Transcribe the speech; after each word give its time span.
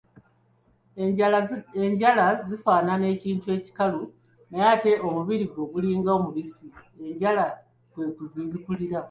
Enjala 1.83 2.23
zifaanana 2.47 3.05
ekintu 3.15 3.45
ekikalu, 3.57 4.01
naye 4.49 4.67
ate 4.73 4.91
omubiri 5.07 5.45
gwo 5.51 5.63
gulinga 5.71 6.09
omubisi 6.17 6.65
enjala 7.05 7.43
kwe 7.91 8.03
zikulira. 8.51 8.99